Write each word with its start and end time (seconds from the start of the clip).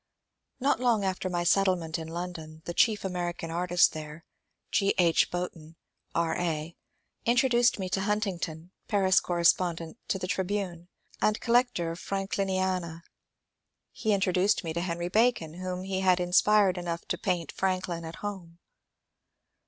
Not 0.59 0.79
long 0.79 1.05
after 1.05 1.29
my 1.29 1.43
settlement 1.43 1.99
in 1.99 2.07
London, 2.07 2.63
the 2.65 2.73
chief 2.73 3.05
American 3.05 3.51
artist 3.51 3.93
there, 3.93 4.25
G. 4.71 4.95
H. 4.97 5.29
Boughton 5.29 5.75
R. 6.15 6.35
A., 6.39 6.75
introduced 7.27 7.77
me 7.77 7.87
to 7.89 8.01
Huntington, 8.01 8.71
Paris 8.87 9.19
correspondent 9.19 9.99
to 10.07 10.17
the" 10.17 10.25
Tribune," 10.35 10.87
and 11.21 11.39
collector 11.39 11.91
of" 11.91 11.99
Frank 12.09 12.31
liniana." 12.31 13.03
He 13.91 14.11
introduced 14.11 14.63
me 14.63 14.73
to 14.73 14.81
Henry 14.81 15.07
Bacon, 15.07 15.53
whom 15.59 15.83
he 15.83 15.99
had 15.99 16.19
inspired 16.19 16.79
enough 16.79 17.07
to 17.09 17.17
paint 17.19 17.51
'* 17.51 17.51
Franklin 17.51 18.03
at 18.03 18.15
Home." 18.25 18.57